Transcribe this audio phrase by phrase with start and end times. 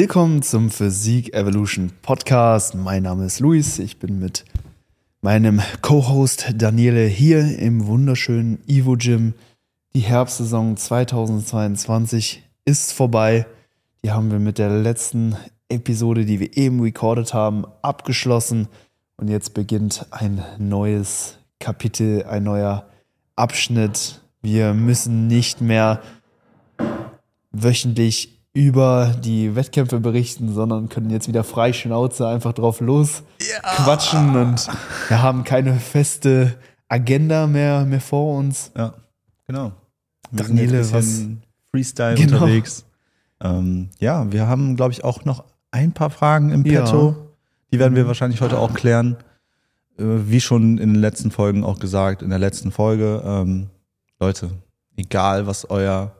[0.00, 2.76] Willkommen zum Physik Evolution Podcast.
[2.76, 3.80] Mein Name ist Luis.
[3.80, 4.44] Ich bin mit
[5.22, 9.34] meinem Co-Host Daniele hier im wunderschönen Evo Gym.
[9.94, 13.44] Die Herbstsaison 2022 ist vorbei.
[14.04, 15.34] Die haben wir mit der letzten
[15.68, 18.68] Episode, die wir eben recorded haben, abgeschlossen.
[19.16, 22.86] Und jetzt beginnt ein neues Kapitel, ein neuer
[23.34, 24.20] Abschnitt.
[24.42, 26.02] Wir müssen nicht mehr
[27.50, 33.60] wöchentlich über die Wettkämpfe berichten, sondern können jetzt wieder frei Schnauze einfach drauf los ja.
[33.60, 34.66] quatschen und
[35.06, 36.56] wir haben keine feste
[36.88, 38.72] Agenda mehr, mehr vor uns.
[38.76, 38.94] Ja,
[39.46, 39.70] genau.
[40.32, 41.22] Wir Daniele, was
[41.70, 42.38] Freestyle genau.
[42.38, 42.84] unterwegs.
[43.40, 47.10] Ähm, ja, wir haben, glaube ich, auch noch ein paar Fragen im Petto.
[47.10, 47.16] Ja.
[47.72, 49.18] Die werden wir wahrscheinlich heute auch klären.
[49.98, 53.70] Äh, wie schon in den letzten Folgen auch gesagt, in der letzten Folge, ähm,
[54.18, 54.50] Leute,
[54.96, 56.10] egal was euer,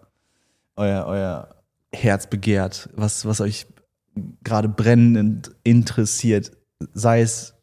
[0.77, 1.58] euer, euer
[1.92, 3.67] Herz begehrt, was, was euch
[4.42, 6.53] gerade brennend interessiert,
[6.92, 7.55] sei es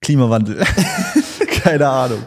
[0.00, 0.62] Klimawandel,
[1.62, 2.22] keine Ahnung,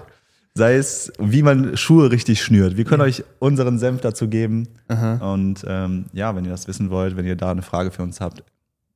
[0.54, 2.78] sei es, wie man Schuhe richtig schnürt.
[2.78, 3.08] Wir können ja.
[3.08, 4.68] euch unseren Senf dazu geben.
[4.88, 5.34] Aha.
[5.34, 8.20] Und ähm, ja, wenn ihr das wissen wollt, wenn ihr da eine Frage für uns
[8.20, 8.44] habt,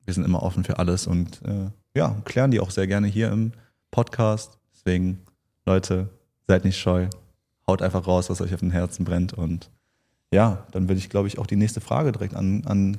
[0.06, 3.32] wir sind immer offen für alles und äh, ja, klären die auch sehr gerne hier
[3.32, 3.52] im
[3.92, 4.58] Podcast.
[4.74, 5.20] Deswegen,
[5.66, 6.10] Leute,
[6.48, 7.08] seid nicht scheu.
[7.68, 9.70] Haut einfach raus, was euch auf den Herzen brennt und
[10.34, 12.98] ja, dann würde ich, glaube ich, auch die nächste Frage direkt an, an,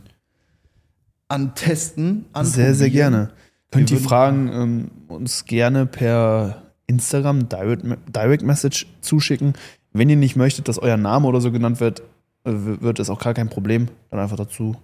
[1.28, 2.26] an testen.
[2.42, 3.30] Sehr, sehr gerne.
[3.70, 9.54] Könnt ihr Fragen ähm, uns gerne per Instagram Direct, Direct Message zuschicken.
[9.92, 12.00] Wenn ihr nicht möchtet, dass euer Name oder so genannt wird,
[12.44, 13.88] äh, wird es auch gar kein Problem.
[14.10, 14.76] Dann einfach dazu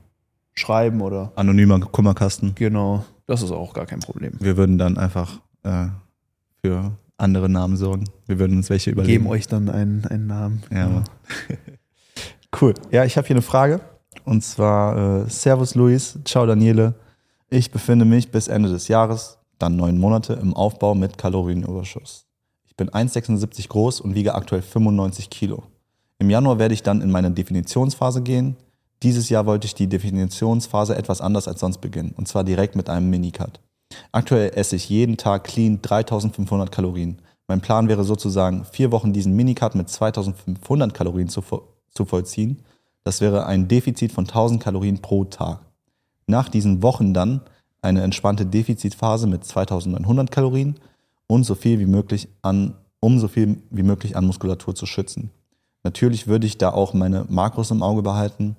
[0.54, 1.32] schreiben oder.
[1.36, 2.54] Anonymer Kummerkasten.
[2.54, 4.32] Genau, das ist auch gar kein Problem.
[4.40, 5.88] Wir würden dann einfach äh,
[6.62, 8.04] für andere Namen sorgen.
[8.26, 9.12] Wir würden uns welche überlegen.
[9.12, 10.62] Geben euch dann einen, einen Namen.
[10.70, 10.78] Ja.
[10.78, 11.04] ja.
[12.60, 12.74] Cool.
[12.90, 13.80] Ja, ich habe hier eine Frage.
[14.24, 16.94] Und zwar, äh, Servus Luis, ciao Daniele.
[17.50, 22.26] Ich befinde mich bis Ende des Jahres, dann neun Monate, im Aufbau mit Kalorienüberschuss.
[22.66, 25.62] Ich bin 1,76 groß und wiege aktuell 95 Kilo.
[26.18, 28.56] Im Januar werde ich dann in meine Definitionsphase gehen.
[29.02, 32.90] Dieses Jahr wollte ich die Definitionsphase etwas anders als sonst beginnen, und zwar direkt mit
[32.90, 33.60] einem Minicut.
[34.12, 37.22] Aktuell esse ich jeden Tag clean 3500 Kalorien.
[37.46, 41.40] Mein Plan wäre sozusagen, vier Wochen diesen Minicut mit 2500 Kalorien zu
[41.90, 42.62] zu vollziehen.
[43.04, 45.60] Das wäre ein Defizit von 1000 Kalorien pro Tag.
[46.26, 47.40] Nach diesen Wochen dann
[47.80, 50.76] eine entspannte Defizitphase mit 2900 Kalorien
[51.26, 55.30] und so viel wie möglich an, um so viel wie möglich an Muskulatur zu schützen.
[55.84, 58.56] Natürlich würde ich da auch meine Makros im Auge behalten.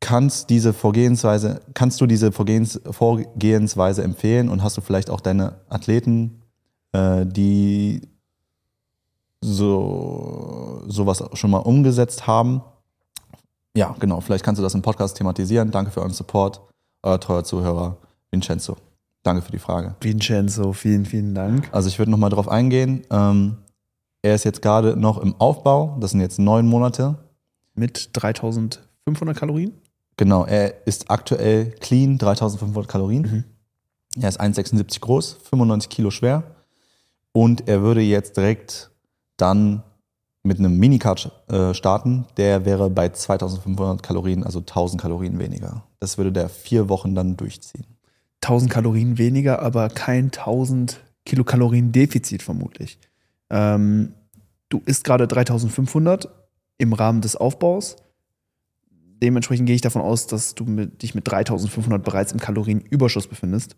[0.00, 5.54] Kannst, diese Vorgehensweise, kannst du diese Vorgehens, Vorgehensweise empfehlen und hast du vielleicht auch deine
[5.70, 6.42] Athleten,
[6.92, 8.02] äh, die
[9.40, 10.23] so
[10.86, 12.62] sowas schon mal umgesetzt haben.
[13.76, 14.20] Ja, genau.
[14.20, 15.70] Vielleicht kannst du das im Podcast thematisieren.
[15.70, 16.60] Danke für euren Support.
[17.02, 17.96] Euer treuer Zuhörer
[18.30, 18.76] Vincenzo.
[19.22, 19.96] Danke für die Frage.
[20.00, 21.68] Vincenzo, vielen, vielen Dank.
[21.72, 23.02] Also ich würde nochmal drauf eingehen.
[23.10, 23.56] Ähm,
[24.22, 25.96] er ist jetzt gerade noch im Aufbau.
[26.00, 27.16] Das sind jetzt neun Monate.
[27.74, 29.72] Mit 3500 Kalorien?
[30.16, 33.22] Genau, er ist aktuell clean, 3500 Kalorien.
[33.22, 33.44] Mhm.
[34.22, 36.44] Er ist 1,76 groß, 95 Kilo schwer.
[37.32, 38.90] Und er würde jetzt direkt
[39.36, 39.82] dann
[40.44, 45.84] mit einem Minicard äh, starten, der wäre bei 2500 Kalorien, also 1000 Kalorien weniger.
[46.00, 47.86] Das würde der vier Wochen dann durchziehen.
[48.42, 52.98] 1000 Kalorien weniger, aber kein 1000 Kilokalorien Defizit vermutlich.
[53.48, 54.12] Ähm,
[54.68, 56.28] du isst gerade 3500
[56.76, 57.96] im Rahmen des Aufbaus.
[59.22, 63.76] Dementsprechend gehe ich davon aus, dass du mit, dich mit 3500 bereits im Kalorienüberschuss befindest.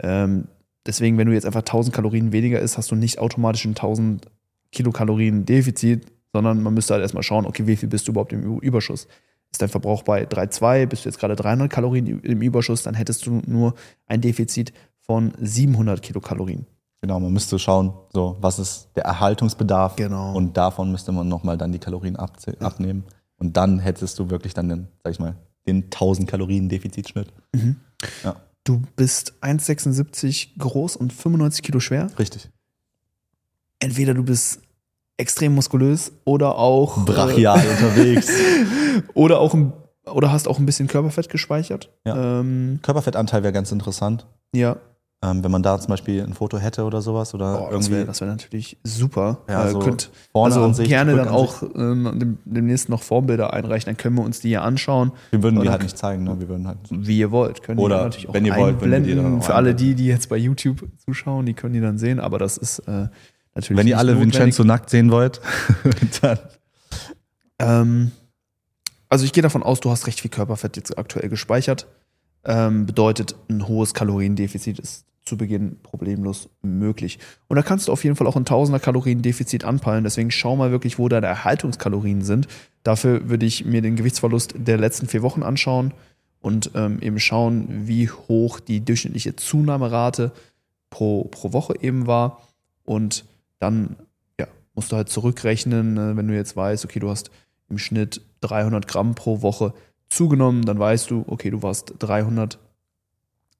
[0.00, 0.46] Ähm,
[0.86, 4.28] deswegen, wenn du jetzt einfach 1000 Kalorien weniger isst, hast du nicht automatisch einen 1000
[4.76, 8.58] Kilokalorien Defizit, sondern man müsste halt erstmal schauen, okay, wie viel bist du überhaupt im
[8.60, 9.08] Überschuss?
[9.50, 13.24] Ist dein Verbrauch bei 3,2, bist du jetzt gerade 300 Kalorien im Überschuss, dann hättest
[13.24, 13.74] du nur
[14.06, 16.66] ein Defizit von 700 Kilokalorien.
[17.00, 20.34] Genau, man müsste schauen, so, was ist der Erhaltungsbedarf genau.
[20.34, 23.04] und davon müsste man nochmal dann die Kalorien ab, abnehmen.
[23.38, 25.36] Und dann hättest du wirklich dann den, sag ich mal,
[25.66, 27.32] den 1000 Kalorien Defizitschnitt.
[27.54, 27.76] Mhm.
[28.24, 28.36] Ja.
[28.64, 32.10] Du bist 1,76 groß und 95 Kilo schwer.
[32.18, 32.50] Richtig
[33.78, 34.60] entweder du bist
[35.16, 38.30] extrem muskulös oder auch brachial äh, unterwegs
[39.14, 39.56] oder auch
[40.04, 41.90] oder hast auch ein bisschen Körperfett gespeichert.
[42.04, 42.40] Ja.
[42.40, 44.26] Ähm, Körperfettanteil wäre ganz interessant.
[44.54, 44.76] Ja.
[45.24, 48.04] Ähm, wenn man da zum Beispiel ein Foto hätte oder sowas oder oh, irgendwie.
[48.04, 49.38] Das wäre wär natürlich super.
[49.48, 53.96] Ja, äh, so könnt, also Sicht, gerne dann auch ähm, demnächst noch Formbilder einreichen, dann
[53.96, 55.12] können wir uns die hier anschauen.
[55.30, 56.38] Wir würden die halt nicht zeigen, ne?
[56.38, 59.40] Wir würden halt wie ihr wollt, können oder natürlich auch wenn ihr wollt, einblenden.
[59.40, 62.20] Für alle die, die jetzt bei YouTube zuschauen, die können die dann sehen.
[62.20, 63.08] Aber das ist äh,
[63.56, 64.34] Natürlich Wenn ihr alle notwendig.
[64.34, 65.40] Vincenzo nackt sehen wollt,
[66.20, 66.38] dann.
[67.58, 68.12] Ähm,
[69.08, 71.86] also ich gehe davon aus, du hast recht viel Körperfett jetzt aktuell gespeichert.
[72.44, 77.18] Ähm, bedeutet, ein hohes Kaloriendefizit ist zu Beginn problemlos möglich.
[77.48, 80.04] Und da kannst du auf jeden Fall auch ein Tausender Kaloriendefizit anpeilen.
[80.04, 82.46] Deswegen schau mal wirklich, wo deine Erhaltungskalorien sind.
[82.82, 85.94] Dafür würde ich mir den Gewichtsverlust der letzten vier Wochen anschauen
[86.40, 90.30] und ähm, eben schauen, wie hoch die durchschnittliche Zunahmerate
[90.90, 92.42] pro, pro Woche eben war.
[92.84, 93.24] Und
[93.58, 93.96] dann
[94.38, 97.30] ja, musst du halt zurückrechnen, ne, wenn du jetzt weißt, okay, du hast
[97.68, 99.74] im Schnitt 300 Gramm pro Woche
[100.08, 102.58] zugenommen, dann weißt du, okay, du warst 300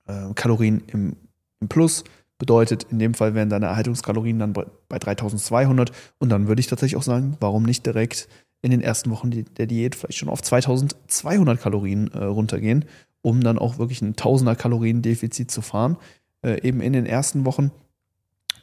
[0.07, 1.17] äh, Kalorien im,
[1.61, 2.05] im Plus.
[2.39, 6.97] Bedeutet, in dem Fall wären deine Erhaltungskalorien dann bei 3200 und dann würde ich tatsächlich
[6.97, 8.29] auch sagen, warum nicht direkt
[8.61, 12.85] in den ersten Wochen der Diät vielleicht schon auf 2200 Kalorien äh, runtergehen,
[13.23, 15.97] um dann auch wirklich ein Tausender Kalorien Defizit zu fahren,
[16.43, 17.71] äh, eben in den ersten Wochen.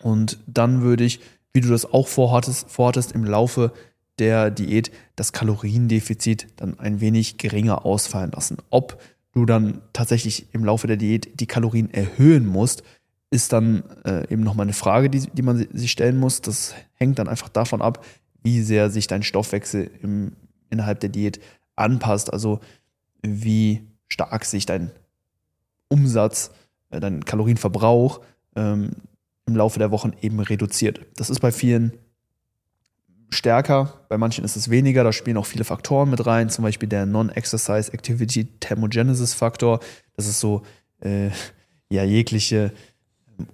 [0.02, 1.20] Und dann würde ich,
[1.54, 3.72] wie du das auch vorhattest, vorhattest im Laufe
[4.20, 8.58] der Diät, das Kaloriendefizit dann ein wenig geringer ausfallen lassen.
[8.70, 9.02] Ob
[9.34, 12.84] du dann tatsächlich im Laufe der Diät die Kalorien erhöhen musst,
[13.32, 16.42] ist dann äh, eben nochmal eine Frage, die, die man sich stellen muss.
[16.42, 18.06] Das hängt dann einfach davon ab,
[18.44, 20.34] wie sehr sich dein Stoffwechsel im,
[20.70, 21.40] innerhalb der Diät
[21.76, 22.60] anpasst, also
[23.24, 24.92] wie stark sich dein
[25.88, 26.52] Umsatz,
[26.92, 28.22] äh, dein Kalorienverbrauch
[28.56, 28.92] ähm,
[29.46, 31.02] im Laufe der Wochen eben reduziert.
[31.16, 31.94] Das ist bei vielen
[33.30, 36.88] stärker, bei manchen ist es weniger, da spielen auch viele Faktoren mit rein, zum Beispiel
[36.88, 39.80] der Non-Exercise Activity Thermogenesis Faktor,
[40.16, 40.62] das ist so
[41.02, 41.30] äh,
[41.90, 42.72] ja jegliche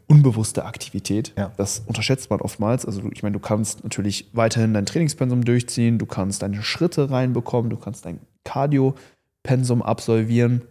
[0.08, 1.34] unbewusste Aktivität.
[1.38, 1.52] Ja.
[1.58, 2.86] Das unterschätzt man oftmals.
[2.86, 7.70] Also ich meine, du kannst natürlich weiterhin dein Trainingspensum durchziehen, du kannst deine Schritte reinbekommen,
[7.70, 10.64] du kannst dein Cardio-Pensum absolvieren.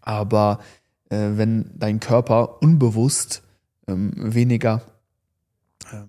[0.00, 0.60] Aber
[1.08, 3.42] äh, wenn dein Körper unbewusst
[3.86, 4.82] ähm, weniger
[5.92, 6.08] ähm,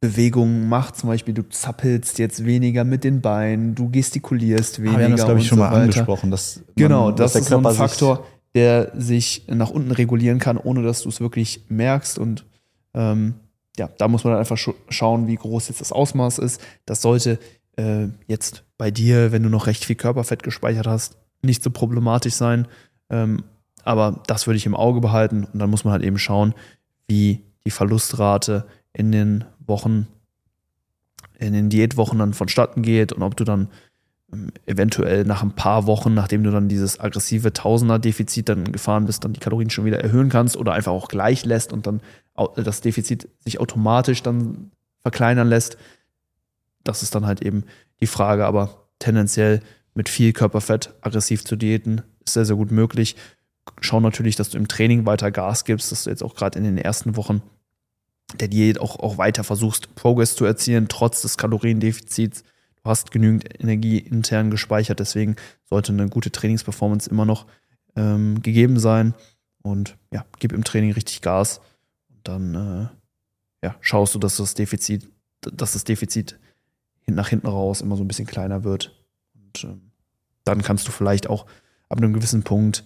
[0.00, 4.98] Bewegungen macht, zum Beispiel du zappelst jetzt weniger mit den Beinen, du gestikulierst weniger.
[4.98, 6.30] Wir haben das, glaube ich, schon so mal angesprochen.
[6.30, 8.24] Dass genau, man, das dass ist so ein Faktor
[8.54, 12.18] der sich nach unten regulieren kann, ohne dass du es wirklich merkst.
[12.18, 12.46] Und
[12.94, 13.34] ähm,
[13.76, 14.58] ja, da muss man dann einfach
[14.88, 16.60] schauen, wie groß jetzt das Ausmaß ist.
[16.86, 17.38] Das sollte
[17.76, 22.34] äh, jetzt bei dir, wenn du noch recht viel Körperfett gespeichert hast, nicht so problematisch
[22.34, 22.68] sein.
[23.10, 23.42] Ähm,
[23.84, 26.54] aber das würde ich im Auge behalten und dann muss man halt eben schauen,
[27.06, 30.06] wie die Verlustrate in den Wochen,
[31.38, 33.68] in den Diätwochen dann vonstatten geht und ob du dann
[34.66, 39.32] eventuell nach ein paar Wochen, nachdem du dann dieses aggressive Tausender-Defizit dann gefahren bist, dann
[39.32, 42.00] die Kalorien schon wieder erhöhen kannst oder einfach auch gleich lässt und dann
[42.56, 44.72] das Defizit sich automatisch dann
[45.02, 45.76] verkleinern lässt.
[46.82, 47.64] Das ist dann halt eben
[48.00, 49.60] die Frage, aber tendenziell
[49.94, 53.16] mit viel Körperfett aggressiv zu diäten ist sehr, sehr gut möglich.
[53.80, 56.64] Schau natürlich, dass du im Training weiter Gas gibst, dass du jetzt auch gerade in
[56.64, 57.42] den ersten Wochen
[58.40, 62.44] der Diät auch, auch weiter versuchst, Progress zu erzielen, trotz des Kaloriendefizits
[62.84, 67.46] du hast genügend Energie intern gespeichert, deswegen sollte eine gute Trainingsperformance immer noch
[67.96, 69.14] ähm, gegeben sein.
[69.62, 71.60] Und ja, gib im Training richtig Gas.
[72.10, 75.10] Und dann äh, ja, schaust du, dass das Defizit,
[75.40, 76.38] dass das Defizit
[77.06, 78.94] nach hinten raus immer so ein bisschen kleiner wird.
[79.34, 79.90] Und ähm,
[80.44, 81.46] dann kannst du vielleicht auch
[81.88, 82.84] ab einem gewissen Punkt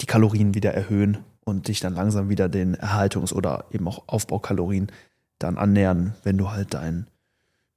[0.00, 4.90] die Kalorien wieder erhöhen und dich dann langsam wieder den Erhaltungs- oder eben auch Aufbaukalorien
[5.38, 7.06] dann annähern, wenn du halt dein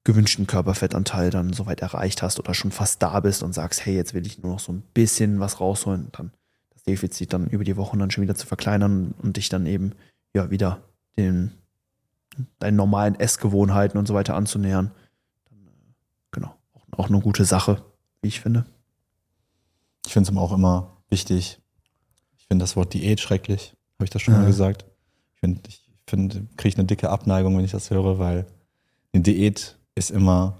[0.04, 4.14] gewünschten Körperfettanteil dann soweit erreicht hast oder schon fast da bist und sagst, hey, jetzt
[4.14, 6.32] will ich nur noch so ein bisschen was rausholen, dann
[6.70, 9.94] das Defizit dann über die Wochen dann schon wieder zu verkleinern und dich dann eben
[10.34, 10.82] ja wieder
[11.18, 11.52] den
[12.60, 14.92] deinen normalen Essgewohnheiten und so weiter anzunähern.
[15.50, 15.94] Dann, äh,
[16.32, 17.84] genau, auch, auch eine gute Sache,
[18.22, 18.66] wie ich finde.
[20.06, 21.60] Ich finde es auch immer wichtig.
[22.48, 24.40] Ich finde das Wort Diät schrecklich, habe ich das schon ja.
[24.40, 24.86] mal gesagt.
[25.36, 28.46] Ich finde, ich finde, kriege ich eine dicke Abneigung, wenn ich das höre, weil
[29.12, 30.58] eine Diät ist immer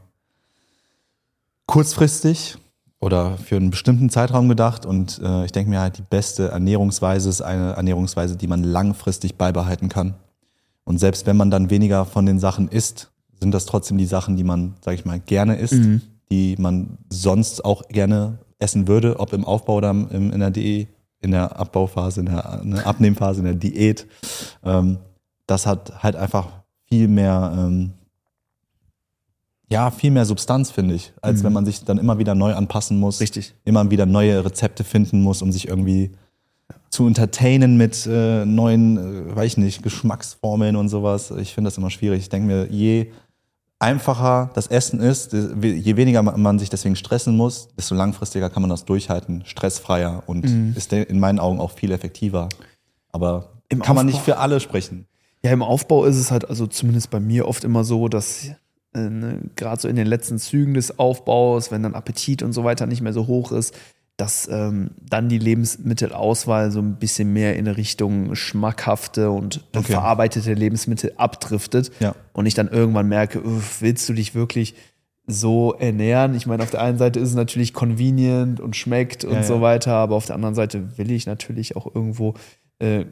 [1.66, 2.58] kurzfristig
[3.00, 4.86] oder für einen bestimmten Zeitraum gedacht.
[4.86, 9.36] Und äh, ich denke mir halt, die beste Ernährungsweise ist eine Ernährungsweise, die man langfristig
[9.36, 10.16] beibehalten kann.
[10.84, 14.36] Und selbst wenn man dann weniger von den Sachen isst, sind das trotzdem die Sachen,
[14.36, 16.02] die man, sage ich mal, gerne isst, mhm.
[16.30, 20.88] die man sonst auch gerne essen würde, ob im Aufbau oder im, in der Diät,
[21.20, 24.08] in der Abbauphase, in der, in der Abnehmphase, in der Diät.
[24.64, 24.98] Ähm,
[25.46, 26.48] das hat halt einfach
[26.86, 27.94] viel mehr ähm,
[29.70, 31.48] ja, viel mehr Substanz, finde ich, als mhm.
[31.48, 33.20] wenn man sich dann immer wieder neu anpassen muss.
[33.20, 33.54] Richtig.
[33.66, 36.12] Immer wieder neue Rezepte finden muss, um sich irgendwie
[36.90, 41.32] zu entertainen mit äh, neuen, äh, weiß ich nicht, Geschmacksformeln und sowas.
[41.32, 42.20] Ich finde das immer schwierig.
[42.20, 43.12] Ich denke mir, je
[43.80, 48.70] einfacher das Essen ist, je weniger man sich deswegen stressen muss, desto langfristiger kann man
[48.70, 50.74] das durchhalten, stressfreier und mhm.
[50.76, 52.50] ist in meinen Augen auch viel effektiver.
[53.12, 55.06] Aber Im kann Aufbau, man nicht für alle sprechen.
[55.44, 58.48] Ja, im Aufbau ist es halt, also zumindest bei mir oft immer so, dass
[58.96, 62.64] äh, ne, gerade so in den letzten Zügen des Aufbaus, wenn dann Appetit und so
[62.64, 63.76] weiter nicht mehr so hoch ist,
[64.18, 69.94] dass ähm, dann die Lebensmittelauswahl so ein bisschen mehr in Richtung schmackhafte und okay.
[69.94, 71.92] verarbeitete Lebensmittel abdriftet.
[72.00, 72.16] Ja.
[72.34, 73.42] Und ich dann irgendwann merke,
[73.80, 74.74] willst du dich wirklich
[75.28, 76.34] so ernähren?
[76.34, 79.62] Ich meine, auf der einen Seite ist es natürlich convenient und schmeckt und ja, so
[79.62, 82.34] weiter, aber auf der anderen Seite will ich natürlich auch irgendwo
[82.80, 83.06] äh,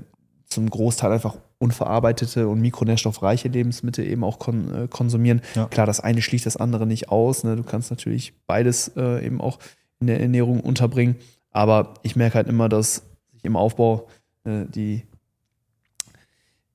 [0.48, 5.42] zum Großteil einfach unverarbeitete und mikronährstoffreiche Lebensmittel eben auch kon äh, konsumieren.
[5.54, 5.66] Ja.
[5.66, 7.44] Klar, das eine schließt das andere nicht aus.
[7.44, 7.56] Ne?
[7.56, 9.60] Du kannst natürlich beides äh, eben auch
[10.06, 11.16] in der Ernährung unterbringen.
[11.52, 14.08] Aber ich merke halt immer, dass sich im Aufbau
[14.44, 15.04] äh, die,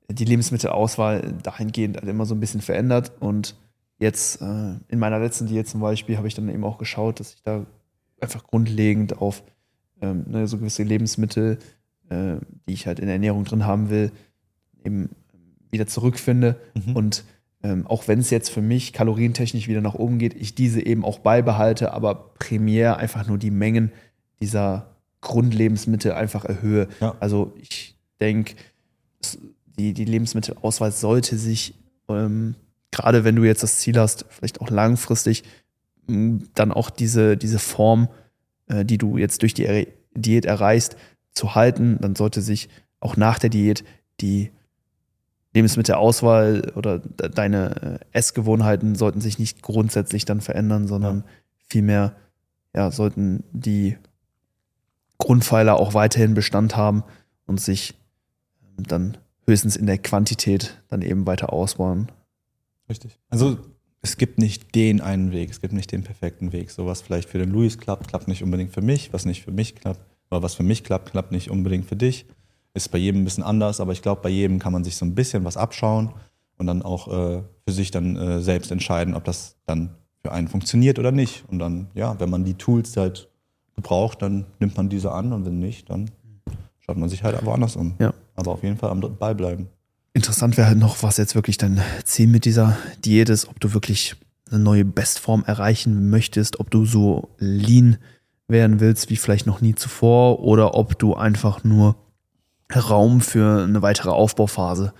[0.08, 3.12] die Lebensmittelauswahl dahingehend halt immer so ein bisschen verändert.
[3.20, 3.56] Und
[3.98, 7.34] jetzt äh, in meiner letzten Diät zum Beispiel habe ich dann eben auch geschaut, dass
[7.34, 7.64] ich da
[8.20, 9.42] einfach grundlegend auf
[10.02, 11.58] ähm, ne, so gewisse Lebensmittel,
[12.08, 14.10] äh, die ich halt in der Ernährung drin haben will,
[14.84, 15.10] eben
[15.70, 16.58] wieder zurückfinde.
[16.74, 16.96] Mhm.
[16.96, 17.24] Und
[17.62, 21.04] ähm, auch wenn es jetzt für mich kalorientechnisch wieder nach oben geht, ich diese eben
[21.04, 23.92] auch beibehalte, aber primär einfach nur die Mengen
[24.40, 26.88] dieser Grundlebensmittel einfach erhöhe.
[27.00, 27.14] Ja.
[27.20, 28.54] Also ich denke,
[29.78, 31.74] die, die Lebensmittelauswahl sollte sich,
[32.08, 32.54] ähm,
[32.90, 35.44] gerade wenn du jetzt das Ziel hast, vielleicht auch langfristig,
[36.06, 38.08] dann auch diese, diese Form,
[38.68, 40.96] äh, die du jetzt durch die Diät erreichst,
[41.32, 41.98] zu halten.
[42.00, 43.84] Dann sollte sich auch nach der Diät
[44.20, 44.50] die
[45.54, 51.24] Lebensmittelauswahl oder deine äh, Essgewohnheiten sollten sich nicht grundsätzlich dann verändern, sondern ja.
[51.66, 52.16] vielmehr
[52.74, 53.96] ja, sollten die
[55.18, 57.02] Grundpfeiler auch weiterhin Bestand haben
[57.46, 57.94] und sich
[58.62, 62.12] ähm, dann höchstens in der Quantität dann eben weiter ausbauen.
[62.88, 63.18] Richtig.
[63.28, 63.58] Also
[64.02, 66.70] es gibt nicht den einen Weg, es gibt nicht den perfekten Weg.
[66.70, 69.52] So was vielleicht für den Luis klappt, klappt nicht unbedingt für mich, was nicht für
[69.52, 72.26] mich klappt, oder was für mich klappt, klappt nicht unbedingt für dich.
[72.74, 75.04] Ist bei jedem ein bisschen anders, aber ich glaube, bei jedem kann man sich so
[75.04, 76.10] ein bisschen was abschauen
[76.56, 79.90] und dann auch äh, für sich dann äh, selbst entscheiden, ob das dann
[80.22, 81.44] für einen funktioniert oder nicht.
[81.48, 83.28] Und dann, ja, wenn man die Tools halt
[83.74, 86.10] gebraucht, dann nimmt man diese an und wenn nicht, dann
[86.80, 87.94] schaut man sich halt woanders um.
[87.98, 88.12] Ja.
[88.36, 89.68] Aber auf jeden Fall am Ball bleiben.
[90.12, 93.72] Interessant wäre halt noch, was jetzt wirklich dein Ziel mit dieser Diät ist, ob du
[93.72, 94.16] wirklich
[94.50, 97.98] eine neue Bestform erreichen möchtest, ob du so lean
[98.48, 101.94] werden willst wie vielleicht noch nie zuvor oder ob du einfach nur
[102.74, 104.92] Raum für eine weitere Aufbauphase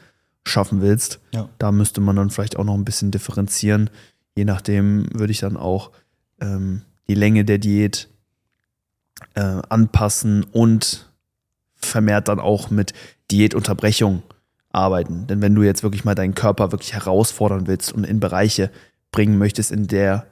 [0.45, 1.21] schaffen willst.
[1.33, 1.49] Ja.
[1.59, 3.91] Da müsste man dann vielleicht auch noch ein bisschen differenzieren.
[4.35, 5.91] Je nachdem würde ich dann auch
[6.41, 8.09] ähm, die Länge der Diät
[9.35, 11.11] äh, anpassen und
[11.77, 12.93] vermehrt dann auch mit
[13.31, 14.23] Diätunterbrechung
[14.71, 15.27] arbeiten.
[15.27, 18.71] Denn wenn du jetzt wirklich mal deinen Körper wirklich herausfordern willst und in Bereiche
[19.13, 20.27] bringen möchtest, in der,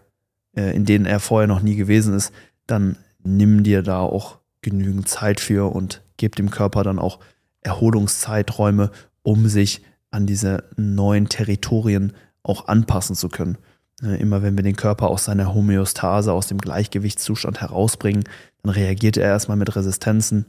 [0.56, 2.32] äh, in denen er vorher noch nie gewesen ist,
[2.66, 7.18] dann nimm dir da auch genügend Zeit für und gib dem Körper dann auch
[7.62, 8.90] Erholungszeiträume,
[9.22, 13.58] um sich an diese neuen Territorien auch anpassen zu können.
[14.00, 18.24] Ne, immer wenn wir den Körper aus seiner Homöostase, aus dem Gleichgewichtszustand herausbringen,
[18.62, 20.46] dann reagiert er erstmal mit Resistenzen.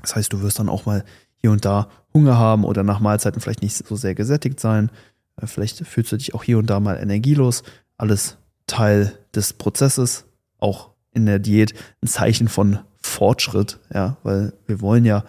[0.00, 1.04] Das heißt, du wirst dann auch mal
[1.36, 4.90] hier und da Hunger haben oder nach Mahlzeiten vielleicht nicht so sehr gesättigt sein.
[5.36, 7.62] Äh, vielleicht fühlst du dich auch hier und da mal energielos.
[7.98, 10.24] Alles Teil des Prozesses,
[10.58, 12.78] auch in der Diät ein Zeichen von
[13.10, 15.24] Fortschritt, ja, weil wir wollen ja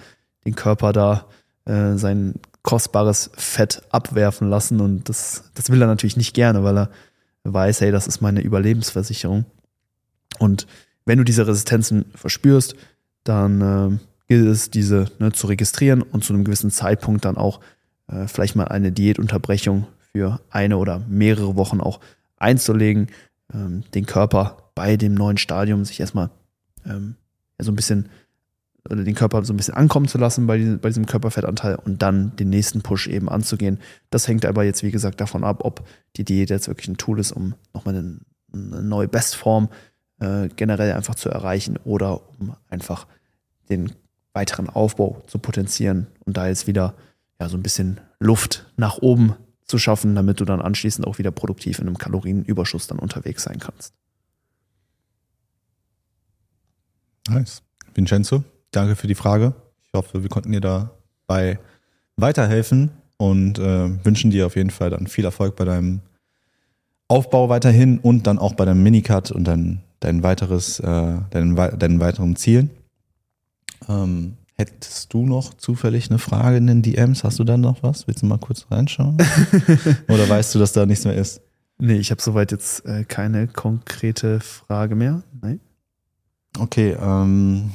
[0.45, 1.25] den Körper da
[1.65, 6.77] äh, sein kostbares Fett abwerfen lassen und das, das will er natürlich nicht gerne, weil
[6.77, 6.89] er
[7.43, 9.45] weiß, hey, das ist meine Überlebensversicherung.
[10.37, 10.67] Und
[11.05, 12.75] wenn du diese Resistenzen verspürst,
[13.23, 13.97] dann äh,
[14.27, 17.59] gilt es, diese ne, zu registrieren und zu einem gewissen Zeitpunkt dann auch
[18.07, 21.99] äh, vielleicht mal eine Diätunterbrechung für eine oder mehrere Wochen auch
[22.37, 23.07] einzulegen,
[23.53, 26.29] ähm, den Körper bei dem neuen Stadium sich erstmal
[26.85, 27.15] ähm,
[27.63, 28.09] so ein bisschen
[28.89, 32.01] oder den Körper so ein bisschen ankommen zu lassen bei, diesem, bei diesem Körperfettanteil und
[32.01, 33.79] dann den nächsten Push eben anzugehen.
[34.09, 37.19] Das hängt aber jetzt, wie gesagt, davon ab, ob die Diät jetzt wirklich ein Tool
[37.19, 38.19] ist, um nochmal eine,
[38.53, 39.69] eine neue Bestform
[40.19, 43.05] äh, generell einfach zu erreichen oder um einfach
[43.69, 43.91] den
[44.33, 46.95] weiteren Aufbau zu potenzieren und da jetzt wieder
[47.39, 51.31] ja, so ein bisschen Luft nach oben zu schaffen, damit du dann anschließend auch wieder
[51.31, 53.93] produktiv in einem Kalorienüberschuss dann unterwegs sein kannst.
[57.29, 57.61] Nice.
[57.93, 59.53] Vincenzo, danke für die Frage.
[59.83, 61.59] Ich hoffe, wir konnten dir dabei
[62.17, 66.01] weiterhelfen und äh, wünschen dir auf jeden Fall dann viel Erfolg bei deinem
[67.07, 71.99] Aufbau weiterhin und dann auch bei deinem Minicut und dein, dein weiteres, äh, deinen, deinen
[71.99, 72.69] weiteren Zielen.
[73.89, 77.23] Ähm, hättest du noch zufällig eine Frage in den DMs?
[77.23, 78.07] Hast du da noch was?
[78.07, 79.17] Willst du mal kurz reinschauen?
[80.07, 81.41] Oder weißt du, dass da nichts mehr ist?
[81.79, 85.23] Nee, ich habe soweit jetzt äh, keine konkrete Frage mehr.
[85.41, 85.59] Nein.
[86.59, 87.71] Okay, ähm,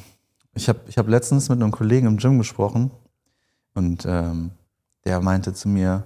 [0.55, 2.91] ich habe ich hab letztens mit einem Kollegen im Gym gesprochen
[3.75, 4.51] und ähm,
[5.05, 6.05] der meinte zu mir,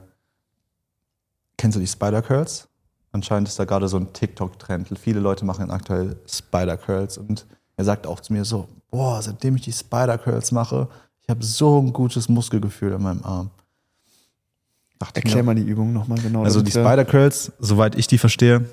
[1.57, 2.69] kennst du die Spider Curls?
[3.13, 4.97] Anscheinend ist da gerade so ein TikTok-Trend.
[4.99, 7.47] Viele Leute machen aktuell Spider-Curls und
[7.77, 10.89] er sagt auch zu mir so, boah, seitdem ich die Spider-Curls mache,
[11.23, 13.51] ich habe so ein gutes Muskelgefühl in meinem Arm.
[14.99, 16.45] Dachte Erklär mal die Übung nochmal genau.
[16.45, 18.69] Also die Spider-Curls, soweit ich die verstehe,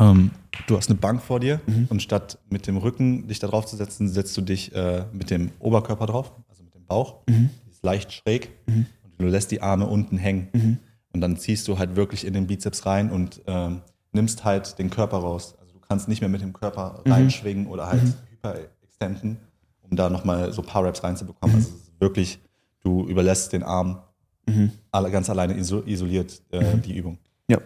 [0.00, 0.30] ähm,
[0.66, 1.86] du hast eine Bank vor dir mhm.
[1.90, 5.30] und statt mit dem Rücken dich da drauf zu setzen, setzt du dich äh, mit
[5.30, 7.20] dem Oberkörper drauf, also mit dem Bauch.
[7.28, 7.50] Mhm.
[7.70, 8.86] ist leicht schräg mhm.
[9.02, 10.48] und du lässt die Arme unten hängen.
[10.52, 10.78] Mhm.
[11.12, 13.82] Und dann ziehst du halt wirklich in den Bizeps rein und ähm,
[14.12, 15.54] nimmst halt den Körper raus.
[15.60, 17.12] Also du kannst nicht mehr mit dem Körper mhm.
[17.12, 18.14] reinschwingen oder halt mhm.
[18.30, 19.36] hyperextenden,
[19.82, 21.56] um da nochmal so ein paar Raps reinzubekommen.
[21.56, 21.70] Also
[22.00, 22.40] wirklich,
[22.82, 24.00] du überlässt den Arm
[24.90, 27.18] alle, ganz alleine isoliert äh, die Übung.
[27.48, 27.58] Ja.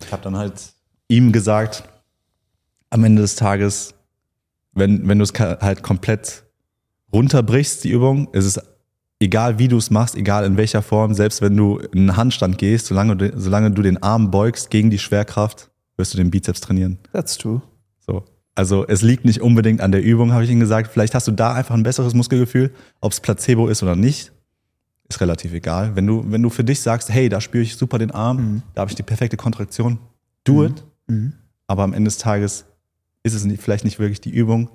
[0.00, 0.74] Ich habe dann halt
[1.12, 1.84] ihm gesagt,
[2.90, 3.94] am Ende des Tages,
[4.72, 6.44] wenn, wenn du es halt komplett
[7.12, 8.60] runterbrichst, die Übung, ist es
[9.20, 12.58] egal, wie du es machst, egal in welcher Form, selbst wenn du in einen Handstand
[12.58, 16.60] gehst, solange du, solange du den Arm beugst gegen die Schwerkraft, wirst du den Bizeps
[16.60, 16.98] trainieren.
[17.12, 17.62] That's true.
[18.00, 18.24] So.
[18.54, 20.90] Also es liegt nicht unbedingt an der Übung, habe ich ihm gesagt.
[20.90, 24.32] Vielleicht hast du da einfach ein besseres Muskelgefühl, ob es Placebo ist oder nicht
[25.08, 25.94] ist relativ egal.
[25.94, 28.62] Wenn du, wenn du für dich sagst, hey, da spüre ich super den Arm, mhm.
[28.74, 29.98] da habe ich die perfekte Kontraktion,
[30.44, 30.66] do mhm.
[30.66, 30.84] it.
[31.06, 31.34] Mhm.
[31.66, 32.64] Aber am Ende des Tages
[33.22, 34.70] ist es nicht, vielleicht nicht wirklich die Übung.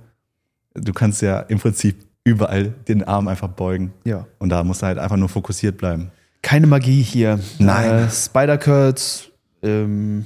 [0.73, 3.93] Du kannst ja im Prinzip überall den Arm einfach beugen.
[4.03, 4.27] Ja.
[4.39, 6.11] Und da musst du halt einfach nur fokussiert bleiben.
[6.41, 7.39] Keine Magie hier.
[7.59, 7.89] Nein.
[7.89, 9.31] Äh, Spider Curls,
[9.63, 10.25] ähm,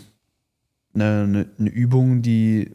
[0.93, 2.71] eine, eine, eine Übung, die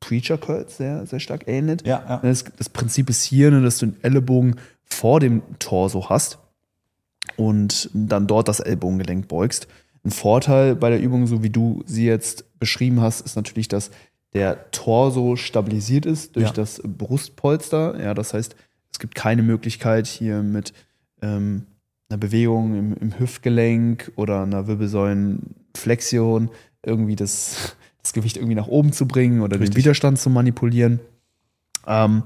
[0.00, 1.86] Preacher Curls sehr, sehr stark ähnelt.
[1.86, 2.16] Ja, ja.
[2.18, 6.38] Das, das, Prinzip ist hier, ne, dass du den Ellenbogen vor dem Torso hast
[7.36, 9.66] und dann dort das Ellbogengelenk beugst.
[10.04, 13.90] Ein Vorteil bei der Übung, so wie du sie jetzt beschrieben hast, ist natürlich, dass
[14.34, 16.52] der Torso stabilisiert ist durch ja.
[16.52, 17.98] das Brustpolster.
[18.00, 18.56] Ja, das heißt,
[18.92, 20.74] es gibt keine Möglichkeit hier mit
[21.22, 21.66] ähm,
[22.08, 26.50] einer Bewegung im, im, Hüftgelenk oder einer Wirbelsäulenflexion
[26.84, 29.70] irgendwie das, das Gewicht irgendwie nach oben zu bringen oder Richtig.
[29.70, 31.00] den Widerstand zu manipulieren.
[31.86, 32.24] Ähm,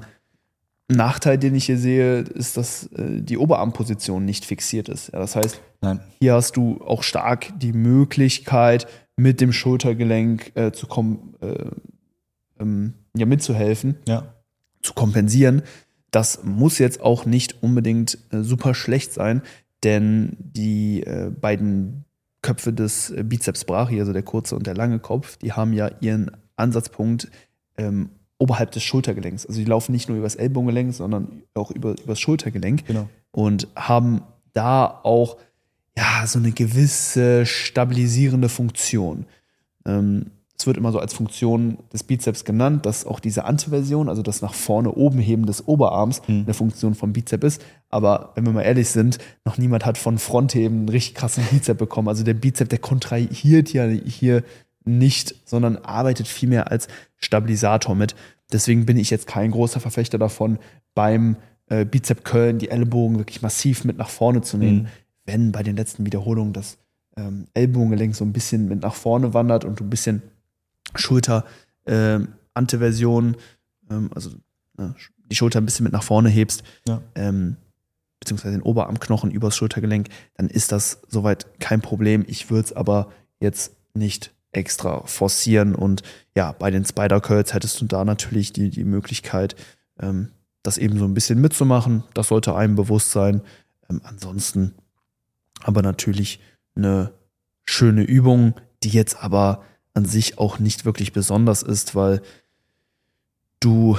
[0.88, 5.12] Nachteil, den ich hier sehe, ist, dass äh, die Oberarmposition nicht fixiert ist.
[5.12, 6.00] Ja, das heißt, Nein.
[6.20, 8.86] hier hast du auch stark die Möglichkeit,
[9.18, 11.70] mit dem Schultergelenk äh, zu kommen, äh,
[12.60, 14.34] ähm, ja, mitzuhelfen, ja.
[14.80, 15.62] zu kompensieren.
[16.10, 19.42] Das muss jetzt auch nicht unbedingt äh, super schlecht sein,
[19.82, 22.04] denn die äh, beiden
[22.42, 25.90] Köpfe des äh, Bizeps brachii, also der kurze und der lange Kopf, die haben ja
[26.00, 27.28] ihren Ansatzpunkt
[27.76, 29.46] ähm, oberhalb des Schultergelenks.
[29.46, 32.86] Also die laufen nicht nur übers Ellbogengelenk, sondern auch über, übers Schultergelenk.
[32.86, 33.08] Genau.
[33.32, 34.22] Und haben
[34.52, 35.36] da auch
[35.96, 39.26] ja, so eine gewisse stabilisierende Funktion.
[39.84, 44.22] Ähm, es wird immer so als Funktion des Bizeps genannt, dass auch diese Antiversion, also
[44.22, 46.44] das nach vorne oben heben des Oberarms, hm.
[46.44, 47.64] eine Funktion vom Bizep ist.
[47.90, 51.78] Aber wenn wir mal ehrlich sind, noch niemand hat von Frontheben einen richtig krassen Bizep
[51.78, 52.08] bekommen.
[52.08, 54.42] Also der Bizep, der kontrahiert ja hier
[54.88, 58.14] nicht, sondern arbeitet vielmehr als Stabilisator mit.
[58.52, 60.58] Deswegen bin ich jetzt kein großer Verfechter davon,
[60.94, 64.82] beim äh, Bizep Köln die Ellbogen wirklich massiv mit nach vorne zu nehmen.
[64.82, 64.88] Mhm.
[65.26, 66.78] Wenn bei den letzten Wiederholungen das
[67.16, 70.22] ähm, Ellbogengelenk so ein bisschen mit nach vorne wandert und du ein bisschen
[70.94, 71.44] Schulter
[71.84, 72.20] äh,
[72.54, 73.36] Anteversion,
[73.90, 74.30] ähm, also
[74.78, 74.88] äh,
[75.30, 77.02] die Schulter ein bisschen mit nach vorne hebst, ja.
[77.14, 77.56] ähm,
[78.20, 82.24] beziehungsweise den Oberarmknochen übers Schultergelenk, dann ist das soweit kein Problem.
[82.26, 85.74] Ich würde es aber jetzt nicht extra forcieren.
[85.74, 86.02] Und
[86.34, 89.56] ja, bei den Spider-Curls hättest du da natürlich die, die Möglichkeit,
[90.00, 90.28] ähm,
[90.62, 92.04] das eben so ein bisschen mitzumachen.
[92.14, 93.42] Das sollte einem bewusst sein.
[93.88, 94.74] Ähm, ansonsten
[95.62, 96.40] aber natürlich
[96.76, 97.12] eine
[97.64, 102.22] schöne Übung, die jetzt aber an sich auch nicht wirklich besonders ist, weil
[103.60, 103.98] du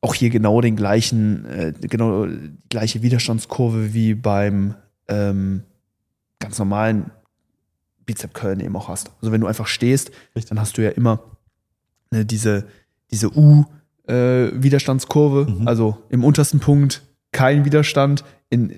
[0.00, 4.74] auch hier genau den gleichen, äh, genau die gleiche Widerstandskurve wie beim
[5.08, 5.62] ähm,
[6.38, 7.10] ganz normalen
[8.08, 9.12] Bizep Curl eben auch hast.
[9.20, 10.48] Also wenn du einfach stehst, Richtig.
[10.48, 11.20] dann hast du ja immer
[12.10, 12.64] ne, diese,
[13.12, 15.68] diese U-Widerstandskurve, äh, mhm.
[15.68, 18.72] also im untersten Punkt kein Widerstand, in,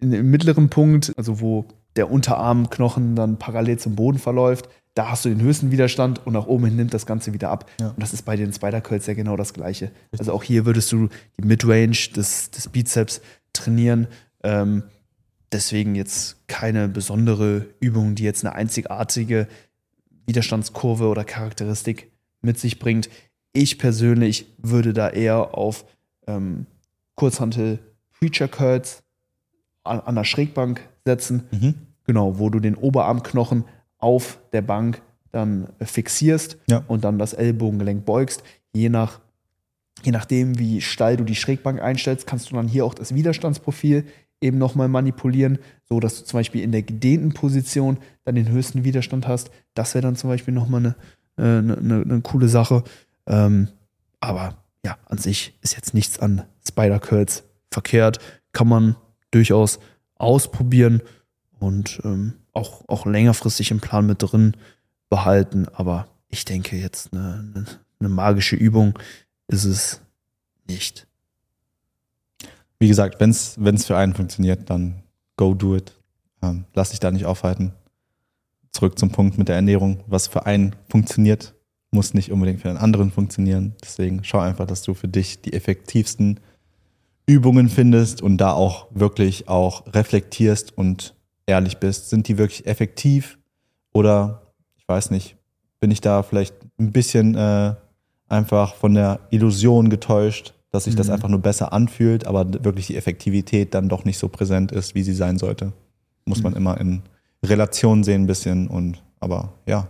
[0.00, 1.64] in, im mittleren Punkt, also wo
[1.96, 6.46] der Unterarmknochen dann parallel zum Boden verläuft, da hast du den höchsten Widerstand und nach
[6.46, 7.64] oben hin nimmt das Ganze wieder ab.
[7.80, 7.88] Ja.
[7.88, 9.90] Und das ist bei den Spider Curls ja genau das Gleiche.
[10.18, 11.08] Also auch hier würdest du
[11.40, 13.22] die Midrange des, des Bizeps
[13.54, 14.08] trainieren.
[14.42, 14.82] Ähm,
[15.52, 19.48] deswegen jetzt keine besondere Übung, die jetzt eine einzigartige
[20.26, 22.10] Widerstandskurve oder Charakteristik
[22.42, 23.08] mit sich bringt.
[23.52, 25.84] Ich persönlich würde da eher auf
[26.26, 26.66] ähm,
[27.14, 27.78] Kurzhantel
[28.18, 29.02] Preacher Curls
[29.84, 31.44] an, an der Schrägbank setzen.
[31.50, 31.74] Mhm.
[32.04, 33.64] Genau, wo du den Oberarmknochen
[33.98, 36.84] auf der Bank dann fixierst ja.
[36.86, 38.42] und dann das Ellbogengelenk beugst.
[38.72, 39.20] Je, nach,
[40.02, 44.04] je nachdem, wie steil du die Schrägbank einstellst, kannst du dann hier auch das Widerstandsprofil
[44.40, 48.84] eben nochmal manipulieren, so dass du zum Beispiel in der gedehnten Position dann den höchsten
[48.84, 49.50] Widerstand hast.
[49.74, 50.94] Das wäre dann zum Beispiel nochmal eine,
[51.36, 52.84] äh, eine, eine, eine coole Sache.
[53.26, 53.68] Ähm,
[54.20, 58.18] aber ja, an sich ist jetzt nichts an Spider Curls verkehrt.
[58.52, 58.96] Kann man
[59.30, 59.80] durchaus
[60.14, 61.02] ausprobieren
[61.58, 64.56] und ähm, auch, auch längerfristig im Plan mit drin
[65.08, 65.66] behalten.
[65.72, 67.66] Aber ich denke, jetzt eine, eine,
[67.98, 68.98] eine magische Übung
[69.48, 70.00] ist es
[70.68, 71.07] nicht.
[72.78, 75.02] Wie gesagt, wenn es für einen funktioniert, dann
[75.36, 75.94] go do it.
[76.42, 77.72] Ähm, lass dich da nicht aufhalten.
[78.72, 80.00] Zurück zum Punkt mit der Ernährung.
[80.06, 81.54] Was für einen funktioniert,
[81.90, 83.74] muss nicht unbedingt für einen anderen funktionieren.
[83.82, 86.38] Deswegen schau einfach, dass du für dich die effektivsten
[87.26, 91.14] Übungen findest und da auch wirklich auch reflektierst und
[91.46, 92.10] ehrlich bist.
[92.10, 93.38] Sind die wirklich effektiv?
[93.92, 95.36] Oder, ich weiß nicht,
[95.80, 97.74] bin ich da vielleicht ein bisschen äh,
[98.28, 100.98] einfach von der Illusion getäuscht, dass sich mhm.
[100.98, 104.94] das einfach nur besser anfühlt, aber wirklich die Effektivität dann doch nicht so präsent ist,
[104.94, 105.72] wie sie sein sollte.
[106.24, 106.44] Muss mhm.
[106.44, 107.02] man immer in
[107.44, 109.86] Relation sehen ein bisschen und aber ja.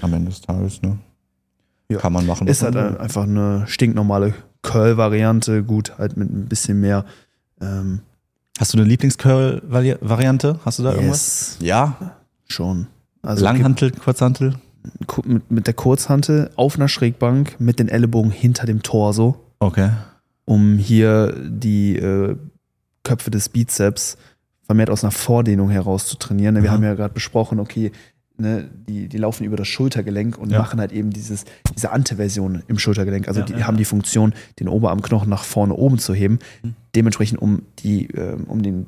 [0.00, 0.98] Am Ende des Tages, ne?
[1.88, 1.98] Ja.
[1.98, 2.46] Kann man machen.
[2.46, 2.98] Ist halt will.
[2.98, 7.04] einfach eine stinknormale Curl-Variante, gut, halt mit ein bisschen mehr.
[7.60, 8.00] Ähm
[8.58, 10.60] Hast du eine Lieblings-Curl-Variante?
[10.64, 10.98] Hast du da yes.
[10.98, 11.56] irgendwas?
[11.60, 12.16] Ja.
[12.48, 12.88] Schon.
[13.22, 14.54] Also Langhantel, Kurzhantel?
[15.24, 19.36] Mit, mit der Kurzhantel auf einer Schrägbank mit den Ellenbogen hinter dem Torso.
[19.58, 19.90] Okay.
[20.44, 22.36] Um hier die äh,
[23.04, 24.16] Köpfe des Bizeps
[24.64, 26.56] vermehrt aus einer Vordehnung heraus zu trainieren.
[26.56, 26.72] Wir ja.
[26.72, 27.90] haben ja gerade besprochen, okay,
[28.36, 30.58] ne, die, die laufen über das Schultergelenk und ja.
[30.58, 33.28] machen halt eben dieses, diese Anteversion im Schultergelenk.
[33.28, 36.38] Also ja, die haben die Funktion, den Oberarmknochen nach vorne oben zu heben.
[36.62, 36.74] Mhm.
[36.94, 38.86] Dementsprechend, um die, äh, um den,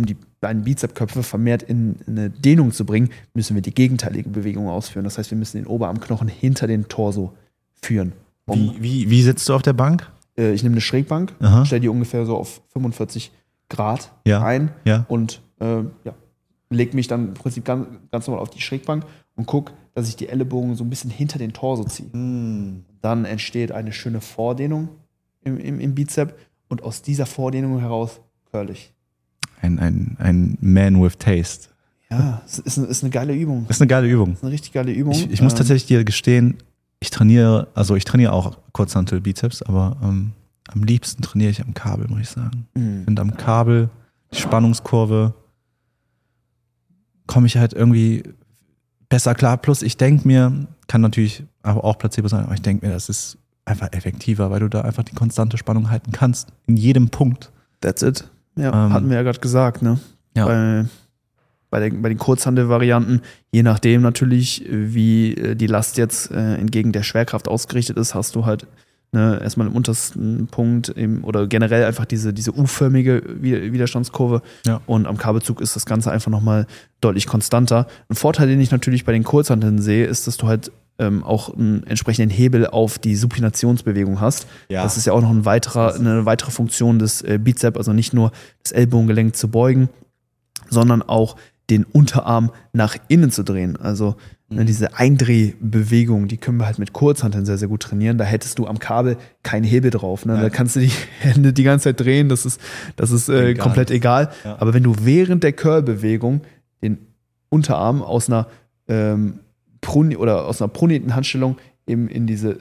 [0.00, 4.68] um die beiden Bizepsköpfe vermehrt in, eine Dehnung zu bringen, müssen wir die gegenteilige Bewegung
[4.68, 5.04] ausführen.
[5.04, 7.32] Das heißt, wir müssen den Oberarmknochen hinter den Torso
[7.82, 8.12] führen.
[8.46, 10.10] Um, wie, wie, wie sitzt du auf der Bank?
[10.36, 11.34] Äh, ich nehme eine Schrägbank,
[11.64, 13.30] stelle die ungefähr so auf 45
[13.68, 14.42] Grad ja.
[14.42, 15.04] ein ja.
[15.08, 16.14] und äh, ja,
[16.70, 19.04] lege mich dann im Prinzip ganz, ganz normal auf die Schrägbank
[19.36, 22.08] und gucke, dass ich die Ellenbogen so ein bisschen hinter den Torso ziehe.
[22.16, 22.84] Mm.
[23.02, 24.88] Dann entsteht eine schöne Vordehnung
[25.42, 26.34] im, im, im Bizep
[26.68, 28.92] und aus dieser Vordehnung heraus curl ich
[29.60, 31.68] ein, ein, ein Man with Taste.
[32.10, 33.66] Ja, es ist, ist eine geile Übung.
[33.68, 34.32] Das ist eine geile Übung.
[34.32, 35.12] ist eine richtig geile Übung.
[35.12, 36.56] Ich, ich muss ähm, tatsächlich dir gestehen,
[36.98, 40.32] ich trainiere, also ich trainiere auch Kurzhantel Bizeps, aber ähm,
[40.68, 42.66] am liebsten trainiere ich am Kabel, muss ich sagen.
[42.74, 42.98] Mhm.
[43.00, 43.90] Ich finde am Kabel,
[44.32, 45.34] die Spannungskurve,
[47.26, 48.24] komme ich halt irgendwie
[49.08, 49.56] besser klar.
[49.56, 53.08] Plus ich denke mir, kann natürlich aber auch Placebo sein, aber ich denke mir, das
[53.08, 56.48] ist einfach effektiver, weil du da einfach die konstante Spannung halten kannst.
[56.66, 57.52] In jedem Punkt.
[57.80, 58.28] That's it.
[58.56, 59.98] Ja, ähm, hatten wir ja gerade gesagt, ne?
[60.36, 60.46] Ja.
[60.46, 60.84] Bei,
[61.70, 66.92] bei, der, bei den Kurzhandel-Varianten, je nachdem natürlich, wie äh, die Last jetzt äh, entgegen
[66.92, 68.66] der Schwerkraft ausgerichtet ist, hast du halt
[69.12, 74.42] ne, erstmal im untersten Punkt im, oder generell einfach diese, diese U-förmige Widerstandskurve.
[74.66, 74.80] Ja.
[74.86, 76.66] Und am Kabelzug ist das Ganze einfach nochmal
[77.00, 77.86] deutlich konstanter.
[78.08, 81.52] Ein Vorteil, den ich natürlich bei den Kurzhandeln sehe, ist, dass du halt ähm, auch
[81.54, 84.46] einen entsprechenden Hebel auf die Supinationsbewegung hast.
[84.68, 84.82] Ja.
[84.82, 88.12] Das ist ja auch noch ein weiterer, eine weitere Funktion des äh, Bizep, also nicht
[88.12, 88.30] nur
[88.62, 89.88] das Ellbogengelenk zu beugen,
[90.68, 91.36] sondern auch
[91.70, 93.76] den Unterarm nach innen zu drehen.
[93.76, 94.16] Also
[94.48, 94.66] ne, mhm.
[94.66, 98.18] diese Eindrehbewegung, die können wir halt mit Kurzhanteln sehr, sehr gut trainieren.
[98.18, 100.26] Da hättest du am Kabel keinen Hebel drauf.
[100.26, 100.38] Ne?
[100.38, 102.60] Da kannst du die Hände die ganze Zeit drehen, das ist,
[102.96, 103.62] das ist äh, egal.
[103.62, 104.30] komplett egal.
[104.44, 104.56] Ja.
[104.60, 106.42] Aber wenn du während der Curl-Bewegung
[106.82, 106.98] den
[107.48, 108.46] Unterarm aus einer
[108.88, 109.40] ähm,
[109.80, 112.58] Proni oder aus einer pronierten Handstellung eben in diese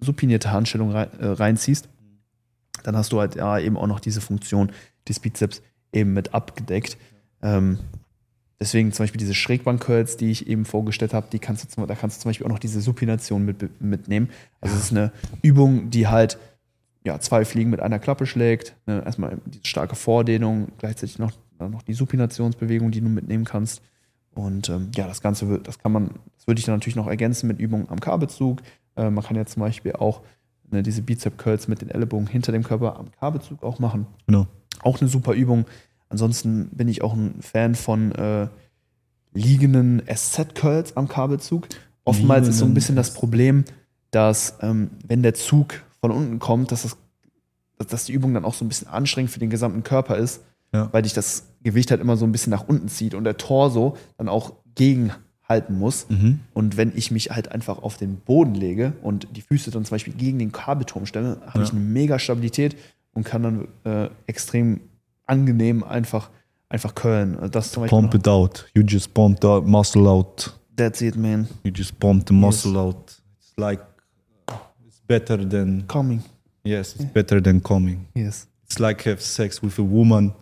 [0.00, 1.88] supinierte Handstellung rein, äh, reinziehst,
[2.84, 4.72] dann hast du halt ja eben auch noch diese Funktion
[5.08, 6.96] des Bizeps eben mit abgedeckt.
[7.42, 7.78] Ähm,
[8.60, 11.94] deswegen zum Beispiel diese Schrägbank-Curls, die ich eben vorgestellt habe, die kannst du zum, da
[11.94, 14.30] kannst du zum Beispiel auch noch diese Supination mit, mitnehmen.
[14.60, 16.38] Also es ist eine Übung, die halt
[17.04, 18.76] ja, zwei Fliegen mit einer Klappe schlägt.
[18.86, 19.02] Ne?
[19.04, 23.82] Erstmal die starke Vordehnung, gleichzeitig noch, noch die Supinationsbewegung, die du mitnehmen kannst.
[24.38, 27.48] Und ähm, ja, das Ganze, das kann man, das würde ich dann natürlich noch ergänzen
[27.48, 28.62] mit Übungen am Kabelzug.
[28.94, 30.20] Äh, man kann ja zum Beispiel auch
[30.70, 34.06] ne, diese Bizep-Curls mit den Ellenbogen hinter dem Körper am Kabelzug auch machen.
[34.28, 34.46] Genau.
[34.80, 35.64] Auch eine super Übung.
[36.08, 38.46] Ansonsten bin ich auch ein Fan von äh,
[39.34, 41.66] liegenden SZ-Curls am Kabelzug.
[42.04, 43.64] Oftmals Liegenden ist so ein bisschen das Problem,
[44.12, 46.96] dass ähm, wenn der Zug von unten kommt, dass, das,
[47.88, 50.88] dass die Übung dann auch so ein bisschen anstrengend für den gesamten Körper ist ja.
[50.92, 53.96] weil dich das Gewicht halt immer so ein bisschen nach unten zieht und der Torso
[54.16, 56.06] dann auch gegenhalten muss.
[56.08, 56.40] Mhm.
[56.54, 59.94] Und wenn ich mich halt einfach auf den Boden lege und die Füße dann zum
[59.94, 61.64] Beispiel gegen den Kabelturm stelle, habe ja.
[61.64, 62.76] ich eine mega Stabilität
[63.12, 64.80] und kann dann äh, extrem
[65.26, 66.30] angenehm einfach,
[66.68, 67.36] einfach curlen.
[67.36, 68.66] Also das zum Pump it out.
[68.74, 70.54] You just pump the muscle out.
[70.76, 71.48] That's it, man.
[71.64, 72.80] You just pump the muscle yes.
[72.80, 73.22] out.
[73.38, 73.80] It's like,
[74.86, 75.84] it's better than...
[75.88, 76.22] Coming.
[76.62, 77.10] Yes, it's yeah.
[77.12, 78.06] better than coming.
[78.14, 78.46] Yes.
[78.64, 80.34] It's like have sex with a woman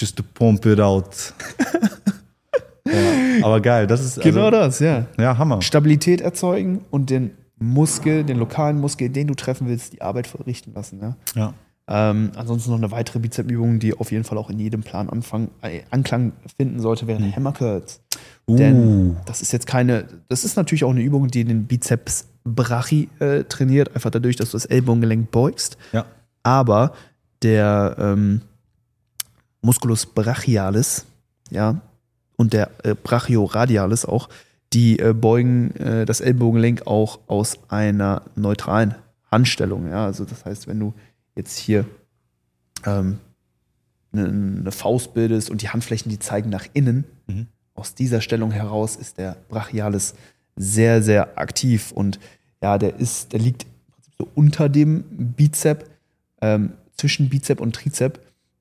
[0.00, 1.34] just to pump it out.
[2.86, 5.06] ja, aber geil, das ist also, genau das, ja.
[5.18, 5.62] Ja, Hammer.
[5.62, 10.72] Stabilität erzeugen und den Muskel, den lokalen Muskel, den du treffen willst, die Arbeit verrichten
[10.74, 11.00] lassen.
[11.00, 11.16] Ja.
[11.34, 11.54] Ja.
[11.90, 15.48] Ähm, ansonsten noch eine weitere Bizepsübung, die auf jeden Fall auch in jedem Plan Anfang,
[15.62, 18.00] äh, Anklang finden sollte, wären Hammer Curls.
[18.46, 23.08] Denn das ist jetzt keine, das ist natürlich auch eine Übung, die den Bizeps Brachi
[23.20, 25.76] äh, trainiert, einfach dadurch, dass du das Ellbogengelenk beugst.
[25.92, 26.06] Ja.
[26.42, 26.92] Aber
[27.42, 28.42] der ähm,
[29.60, 31.06] Musculus brachialis,
[31.50, 31.80] ja,
[32.36, 34.28] und der äh, Brachioradialis auch,
[34.72, 38.94] die äh, beugen äh, das Ellbogengelenk auch aus einer neutralen
[39.30, 39.88] Handstellung.
[39.88, 40.94] Ja, also das heißt, wenn du
[41.34, 41.84] jetzt hier
[42.84, 43.18] ähm,
[44.12, 47.46] eine, eine Faust bildest und die Handflächen, die zeigen nach innen, Mhm.
[47.74, 50.14] aus dieser Stellung heraus ist der Brachialis
[50.56, 52.18] sehr, sehr aktiv und
[52.62, 53.66] ja, der ist, der liegt
[54.16, 55.04] so unter dem
[55.36, 55.84] Bizep,
[56.40, 58.18] ähm, zwischen Bizep und Trizep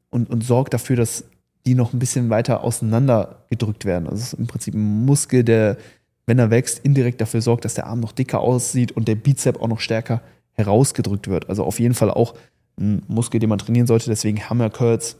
[0.09, 1.23] und, und sorgt dafür, dass
[1.65, 4.07] die noch ein bisschen weiter auseinander gedrückt werden.
[4.07, 5.77] Also es ist im Prinzip ein Muskel, der,
[6.25, 9.61] wenn er wächst, indirekt dafür sorgt, dass der Arm noch dicker aussieht und der Bizep
[9.61, 10.21] auch noch stärker
[10.53, 11.49] herausgedrückt wird.
[11.49, 12.33] Also auf jeden Fall auch
[12.79, 14.09] ein Muskel, den man trainieren sollte.
[14.09, 15.17] Deswegen Hammer Curls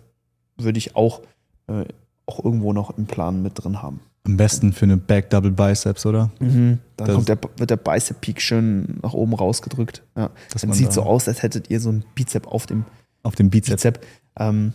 [0.57, 1.21] würde ich auch,
[1.67, 1.85] äh,
[2.25, 3.99] auch irgendwo noch im Plan mit drin haben.
[4.25, 6.31] Am besten für eine Back Double Biceps, oder?
[6.39, 10.03] Dann Das- kommt der, wird der Bicep Peak schön nach oben rausgedrückt.
[10.17, 10.29] Ja.
[10.53, 12.83] Dann man sieht da- so aus, als hättet ihr so ein Bizep auf dem
[13.23, 13.83] Auf dem Bizeps.
[13.83, 14.05] Bizep.
[14.39, 14.73] Ähm,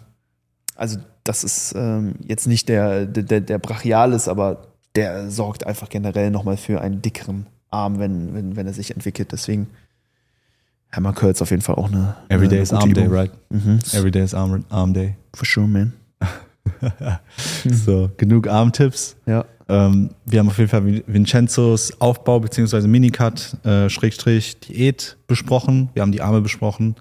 [0.77, 6.31] also das ist ähm, jetzt nicht der, der, der- Brachialis, aber der sorgt einfach generell
[6.31, 9.33] nochmal für einen dickeren Arm, wenn, wenn, wenn er sich entwickelt.
[9.33, 9.69] Deswegen
[10.91, 13.15] Hammer Curls auf jeden Fall auch eine Every day is Arm Day, Übung.
[13.17, 13.31] right?
[13.51, 13.79] Mhm.
[13.93, 15.15] Every day is Arm, Arm Day.
[15.35, 15.93] For sure, man.
[17.65, 19.17] So, genug Armtipps.
[19.27, 19.45] Ja.
[19.69, 22.87] Ähm, wir haben auf jeden Fall Vin- Vincenzos Aufbau bzw.
[22.87, 25.89] Minicut, äh, Schrägstrich, Diät besprochen.
[25.95, 26.97] Wir haben die Arme besprochen.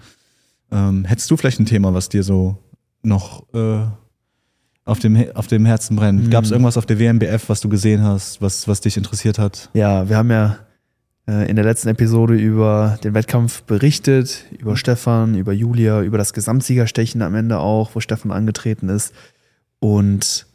[0.72, 2.58] Ähm, hättest du vielleicht ein Thema, was dir so
[3.04, 3.86] noch äh,
[4.86, 6.26] auf, dem, auf dem Herzen brennt?
[6.26, 6.30] Mhm.
[6.30, 9.70] Gab es irgendwas auf der WMBF, was du gesehen hast, was, was dich interessiert hat?
[9.74, 10.58] Ja, wir haben ja
[11.28, 16.34] äh, in der letzten Episode über den Wettkampf berichtet, über Stefan, über Julia, über das
[16.34, 19.14] Gesamtsiegerstechen am Ende auch, wo Stefan angetreten ist.
[19.80, 20.46] Und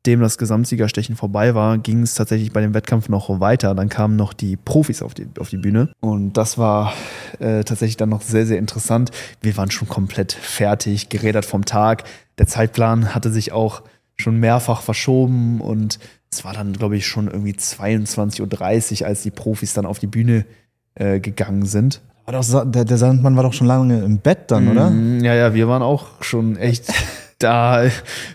[0.00, 3.74] nachdem das Gesamtsiegerstechen vorbei war, ging es tatsächlich bei dem Wettkampf noch weiter.
[3.74, 5.90] Dann kamen noch die Profis auf die, auf die Bühne.
[6.00, 6.94] Und das war
[7.38, 9.10] äh, tatsächlich dann noch sehr, sehr interessant.
[9.42, 12.04] Wir waren schon komplett fertig, gerädert vom Tag.
[12.38, 13.82] Der Zeitplan hatte sich auch
[14.16, 15.98] schon mehrfach verschoben und
[16.32, 20.06] es war dann, glaube ich, schon irgendwie 22.30 Uhr, als die Profis dann auf die
[20.06, 20.46] Bühne
[20.94, 22.00] äh, gegangen sind.
[22.24, 24.88] War doch, Sa- der, der Sandmann war doch schon lange im Bett dann, oder?
[24.90, 26.86] Mm, Ja, ja, wir waren auch schon echt
[27.42, 27.84] da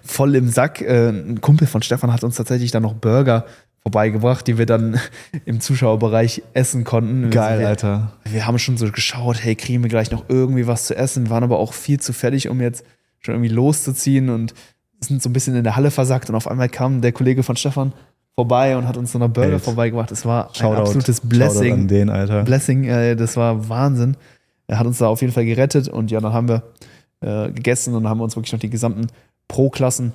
[0.04, 0.82] voll im Sack.
[0.82, 3.46] Äh, Ein Kumpel von Stefan hat uns tatsächlich dann noch Burger
[3.84, 5.00] vorbeigebracht, die wir dann
[5.46, 7.30] im Zuschauerbereich essen konnten.
[7.30, 8.14] Geil, wir, Alter.
[8.24, 11.44] Wir haben schon so geschaut, hey, kriegen wir gleich noch irgendwie was zu essen, waren
[11.44, 12.84] aber auch viel zu fertig, um jetzt
[13.20, 14.54] schon irgendwie loszuziehen und
[15.00, 17.56] sind so ein bisschen in der Halle versackt und auf einmal kam der Kollege von
[17.56, 17.94] Stefan
[18.34, 19.62] vorbei und hat uns so eine Burger Welt.
[19.62, 20.12] vorbeigebracht.
[20.12, 21.74] Es war ein Shoutout, absolutes Shoutout Blessing.
[21.74, 22.44] an den, Alter.
[22.44, 24.18] Blessing, äh, das war Wahnsinn.
[24.68, 26.64] Er hat uns da auf jeden Fall gerettet und ja, dann haben wir
[27.22, 29.08] äh, gegessen und haben uns wirklich noch die gesamten
[29.48, 30.14] Pro-Klassen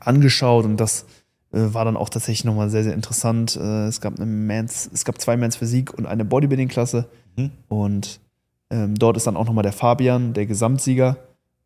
[0.00, 1.04] angeschaut und das
[1.52, 3.56] äh, war dann auch tatsächlich nochmal sehr, sehr interessant.
[3.56, 7.06] Äh, es gab eine Mans, es gab zwei Mans Physik und eine Bodybuilding-Klasse
[7.36, 7.50] Mhm.
[7.68, 8.20] und
[8.70, 11.16] ähm, dort ist dann auch nochmal der Fabian, der Gesamtsieger,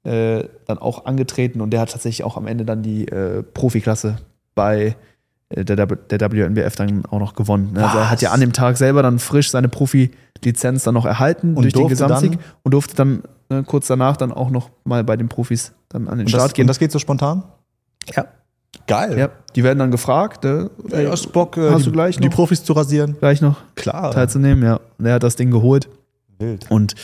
[0.05, 4.17] äh, dann auch angetreten und der hat tatsächlich auch am Ende dann die äh, Profiklasse
[4.55, 4.97] bei
[5.51, 7.75] äh, der, der WNBF dann auch noch gewonnen.
[7.75, 7.85] ne?
[7.85, 11.55] Also er hat ja an dem Tag selber dann frisch seine Profi-Lizenz dann noch erhalten
[11.55, 15.05] Und durch den Gesamtsieg dann- und durfte dann ne, kurz danach dann auch noch mal
[15.05, 16.65] bei den Profis dann an den Und Start das, gehen.
[16.65, 17.43] und das geht so spontan?
[18.15, 18.27] ja.
[18.87, 19.19] Geil.
[19.19, 22.17] ja, die werden dann gefragt, ne, Ey, hast du Bock, äh, Hast die, du gleich
[22.19, 22.35] die noch?
[22.35, 23.17] Profis zu rasieren?
[23.19, 24.13] gleich noch Klar.
[24.13, 24.81] teilzunehmen, ja.
[24.99, 25.89] Und er hat das Ding geholt.
[26.39, 26.71] Wild.
[26.71, 26.95] Und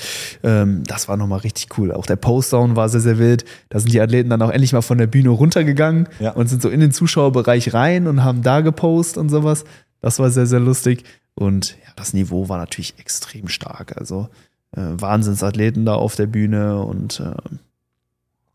[0.42, 1.92] ähm, das war nochmal richtig cool.
[1.92, 3.44] Auch der Postdown war sehr, sehr wild.
[3.70, 6.32] Da sind die Athleten dann auch endlich mal von der Bühne runtergegangen Ja.
[6.32, 9.64] und sind so in den Zuschauerbereich rein und haben da gepostet und sowas.
[10.00, 11.04] Das war sehr, sehr lustig.
[11.34, 13.96] Und ja, das Niveau war natürlich extrem stark.
[13.98, 14.28] Also
[14.76, 17.58] Wahnsinnsathleten da auf der Bühne und ähm,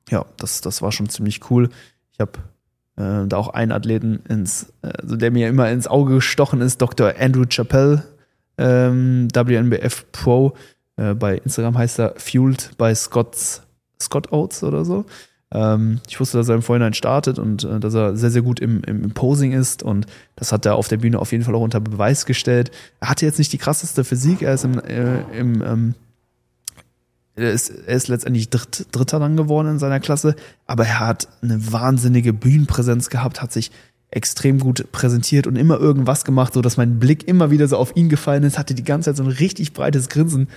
[0.09, 1.69] ja, das, das war schon ziemlich cool.
[2.13, 2.39] Ich habe
[2.97, 6.81] äh, da auch einen Athleten, ins, äh, also der mir immer ins Auge gestochen ist,
[6.81, 7.13] Dr.
[7.19, 8.03] Andrew Chappell,
[8.57, 10.53] ähm, WNBF Pro.
[10.97, 13.61] Äh, bei Instagram heißt er Fueled by Scott's,
[14.01, 15.05] Scott Oates oder so.
[15.51, 18.59] Ähm, ich wusste, dass er im Vorhinein startet und äh, dass er sehr, sehr gut
[18.59, 20.05] im, im, im Posing ist und
[20.35, 22.71] das hat er auf der Bühne auf jeden Fall auch unter Beweis gestellt.
[22.99, 25.95] Er hatte jetzt nicht die krasseste Physik, er ist im, äh, im ähm,
[27.39, 30.35] er ist, er ist letztendlich Dritt, Dritter dann geworden in seiner Klasse,
[30.67, 33.71] aber er hat eine wahnsinnige Bühnenpräsenz gehabt, hat sich
[34.11, 37.95] extrem gut präsentiert und immer irgendwas gemacht, so dass mein Blick immer wieder so auf
[37.95, 40.47] ihn gefallen ist, hatte die ganze Zeit so ein richtig breites Grinsen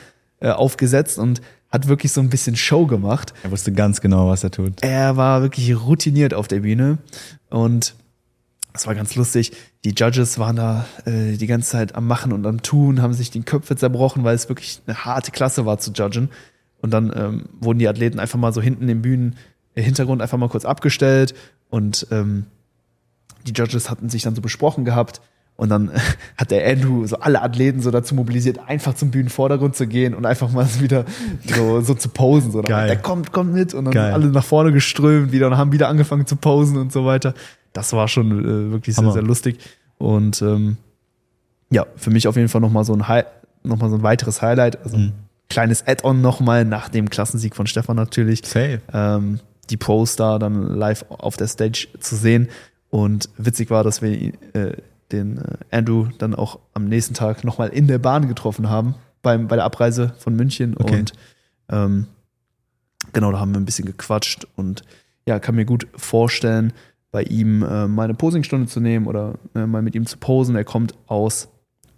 [0.41, 3.33] äh, aufgesetzt und hat wirklich so ein bisschen Show gemacht.
[3.43, 4.83] Er wusste ganz genau, was er tut.
[4.83, 6.99] Er war wirklich routiniert auf der Bühne
[7.51, 7.95] und
[8.73, 9.53] das war ganz lustig.
[9.85, 13.31] Die Judges waren da äh, die ganze Zeit am Machen und am Tun, haben sich
[13.31, 16.31] die Köpfe zerbrochen, weil es wirklich eine harte Klasse war zu judgen.
[16.83, 20.65] Und dann ähm, wurden die Athleten einfach mal so hinten im Bühnenhintergrund einfach mal kurz
[20.67, 21.33] abgestellt
[21.71, 22.45] und ähm,
[23.47, 25.21] die Judges hatten sich dann so besprochen gehabt
[25.57, 25.93] und dann
[26.37, 30.27] hat der Andrew so alle Athleten so dazu mobilisiert, einfach zum Bühnenvordergrund zu gehen und
[30.27, 31.05] einfach mal wieder
[31.47, 32.51] so, so zu posen.
[32.51, 32.89] So, Geil.
[32.89, 34.13] Der kommt, kommt mit und dann Geil.
[34.13, 37.35] alle nach vorne geströmt wieder und haben wieder angefangen zu posen und so weiter.
[37.73, 39.13] Das war schon äh, wirklich sehr, Hammer.
[39.13, 39.59] sehr lustig.
[39.99, 40.79] Und ähm,
[41.71, 43.23] ja, für mich auf jeden Fall nochmal so ein Hi
[43.63, 44.83] noch mal so ein weiteres Highlight.
[44.83, 45.13] Also Mhm.
[45.53, 48.81] Kleines Add-on nochmal nach dem Klassensieg von Stefan natürlich Safe.
[48.93, 49.39] ähm,
[49.69, 52.49] die Pros da dann live auf der Stage zu sehen.
[52.89, 54.77] Und witzig war, dass wir äh,
[55.13, 59.47] den äh, Andrew dann auch am nächsten Tag nochmal in der Bahn getroffen haben, beim,
[59.47, 60.75] bei der Abreise von München.
[60.79, 61.01] Okay.
[61.01, 61.13] Und
[61.69, 62.07] ähm,
[63.13, 64.83] genau, da haben wir ein bisschen gequatscht und
[65.27, 66.73] ja, kann mir gut vorstellen,
[67.11, 70.57] bei ihm äh, mal eine Posingstunde zu nehmen oder äh, mal mit ihm zu posen.
[70.57, 71.49] Er kommt aus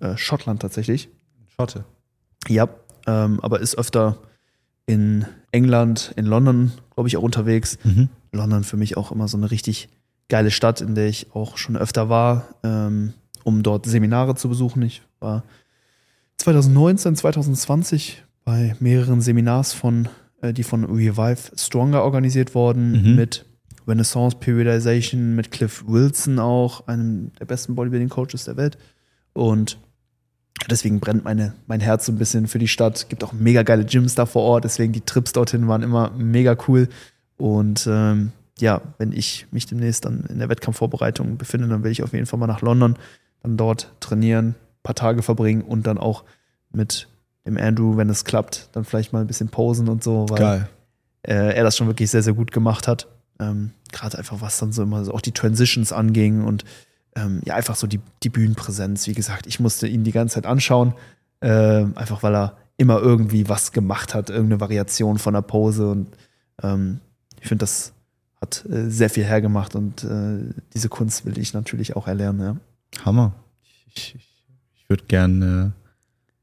[0.01, 1.09] äh, Schottland tatsächlich.
[1.57, 1.85] Schotte.
[2.49, 2.69] Ja,
[3.07, 4.17] ähm, aber ist öfter
[4.87, 7.79] in England, in London, glaube ich, auch unterwegs.
[7.85, 8.09] Mhm.
[8.33, 9.89] London für mich auch immer so eine richtig
[10.29, 13.13] geile Stadt, in der ich auch schon öfter war, ähm,
[13.45, 14.83] um dort Seminare zu besuchen.
[14.83, 15.45] Ich war
[16.39, 20.09] 2019, 2020 bei mehreren Seminars von,
[20.43, 23.17] äh, die von Revive Stronger organisiert wurden, Mhm.
[23.17, 23.45] mit
[23.87, 28.79] Renaissance Periodization, mit Cliff Wilson auch, einem der besten Bodybuilding-Coaches der Welt.
[29.35, 29.79] Und
[30.71, 33.09] deswegen brennt meine, mein Herz so ein bisschen für die Stadt.
[33.09, 36.57] Gibt auch mega geile Gyms da vor Ort, deswegen die Trips dorthin waren immer mega
[36.69, 36.89] cool.
[37.37, 42.03] Und ähm, ja, wenn ich mich demnächst dann in der Wettkampfvorbereitung befinde, dann will ich
[42.03, 42.97] auf jeden Fall mal nach London,
[43.43, 46.25] dann dort trainieren, paar Tage verbringen und dann auch
[46.71, 47.09] mit
[47.47, 50.69] dem Andrew, wenn es klappt, dann vielleicht mal ein bisschen posen und so, weil Geil.
[51.23, 53.07] äh, er das schon wirklich sehr, sehr gut gemacht hat.
[53.39, 56.65] Ähm, Gerade einfach, was dann so immer so auch die Transitions anging und
[57.17, 59.07] ähm, ja, einfach so die, die Bühnenpräsenz.
[59.07, 60.95] Wie gesagt, ich musste ihn die ganze Zeit anschauen,
[61.41, 65.89] äh, einfach weil er immer irgendwie was gemacht hat, irgendeine Variation von der Pose.
[65.89, 66.09] Und
[66.63, 67.01] ähm,
[67.41, 67.93] ich finde, das
[68.41, 70.39] hat äh, sehr viel hergemacht und äh,
[70.75, 72.41] diese Kunst will ich natürlich auch erlernen.
[72.41, 73.05] Ja.
[73.05, 73.35] Hammer.
[73.63, 74.15] Ich, ich,
[74.75, 75.71] ich würde gern äh,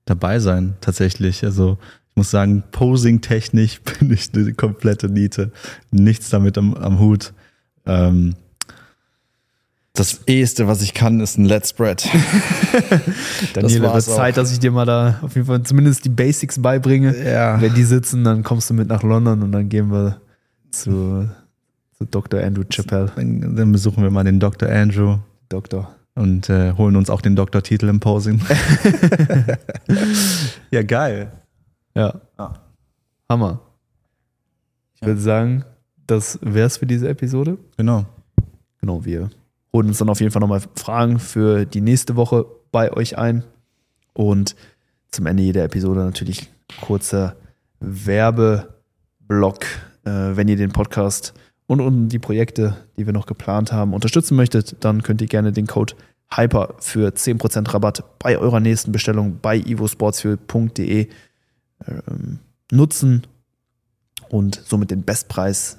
[0.05, 1.43] dabei sein, tatsächlich.
[1.43, 1.77] Also
[2.09, 5.51] ich muss sagen, Posing-technisch bin ich eine komplette Niete.
[5.91, 7.33] Nichts damit am, am Hut.
[7.85, 8.35] Ähm,
[9.93, 12.03] das eheste, was ich kann, ist ein Let's Spread.
[13.53, 16.61] Daniel, wird war's Zeit, dass ich dir mal da auf jeden Fall zumindest die Basics
[16.61, 17.15] beibringe.
[17.23, 17.59] Ja.
[17.59, 20.21] Wenn die sitzen, dann kommst du mit nach London und dann gehen wir
[20.71, 21.29] zu,
[21.97, 22.41] zu Dr.
[22.41, 23.11] Andrew Chappell.
[23.15, 24.69] Dann, dann besuchen wir mal den Dr.
[24.69, 25.17] Andrew
[25.49, 25.93] Doktor.
[26.15, 28.39] und äh, holen uns auch den Doktortitel im Posing.
[30.71, 31.33] ja, geil.
[31.95, 32.21] Ja.
[32.37, 32.53] Ah.
[33.27, 33.59] Hammer.
[34.95, 35.65] Ich würde sagen,
[36.07, 37.57] das wär's für diese Episode.
[37.75, 38.05] Genau.
[38.79, 39.29] Genau, wir
[39.73, 43.43] holen uns dann auf jeden Fall nochmal Fragen für die nächste Woche bei euch ein.
[44.13, 44.55] Und
[45.11, 46.49] zum Ende jeder Episode natürlich
[46.81, 47.35] kurzer
[47.79, 49.65] Werbeblock.
[50.03, 51.33] Äh, wenn ihr den Podcast
[51.67, 55.51] und, und die Projekte, die wir noch geplant haben, unterstützen möchtet, dann könnt ihr gerne
[55.51, 55.93] den Code
[56.33, 61.07] Hyper für 10% Rabatt bei eurer nächsten Bestellung bei ivosportsfuel.de
[61.87, 62.39] ähm,
[62.71, 63.27] nutzen
[64.29, 65.77] und somit den Bestpreis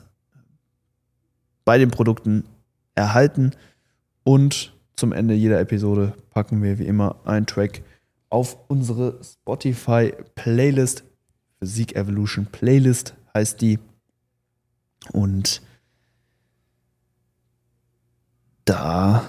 [1.65, 2.45] bei den Produkten
[2.95, 3.53] erhalten.
[4.25, 7.83] Und zum Ende jeder Episode packen wir wie immer einen Track
[8.31, 11.05] auf unsere Spotify-Playlist.
[11.59, 13.79] Physik Evolution Playlist heißt die.
[15.13, 15.63] Und
[18.65, 19.25] da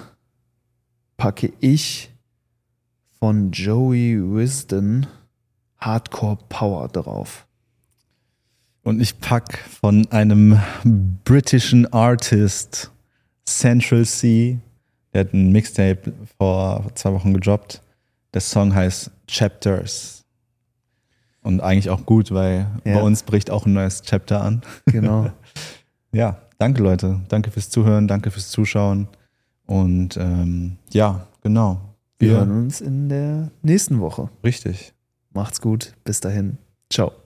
[1.16, 2.10] packe ich
[3.18, 5.06] von Joey Wisdom
[5.78, 7.46] Hardcore Power drauf.
[8.82, 10.58] Und ich pack von einem
[11.24, 12.90] britischen Artist
[13.46, 14.60] Central C,
[15.14, 17.80] der hat ein Mixtape vor zwei Wochen gedroppt.
[18.34, 20.24] Der Song heißt Chapters.
[21.42, 22.94] Und eigentlich auch gut, weil Ja.
[22.94, 24.62] bei uns bricht auch ein neues Chapter an.
[24.86, 25.30] Genau.
[26.12, 27.22] Ja, danke Leute.
[27.28, 29.08] Danke fürs Zuhören, danke fürs Zuschauen.
[29.66, 31.80] Und ähm, ja, genau.
[32.20, 34.30] Wir hören uns in der nächsten Woche.
[34.44, 34.94] Richtig.
[35.32, 35.92] Macht's gut.
[36.04, 36.58] Bis dahin.
[36.88, 37.23] Ciao.